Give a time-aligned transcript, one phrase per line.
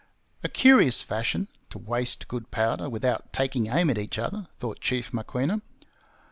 [0.43, 5.13] A curious fashion, to waste good powder without taking aim at each other, thought Chief
[5.13, 5.61] Maquinna.